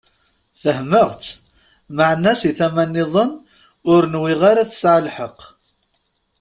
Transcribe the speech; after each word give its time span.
Fehmeɣ-tt, 0.61 1.29
meɛna 1.95 2.33
si 2.39 2.51
tama-nniḍen 2.57 3.31
ur 3.91 4.01
nwiɣ 4.13 4.41
ara 4.49 4.69
tesɛa 4.69 4.99
lḥeqq. 5.05 5.39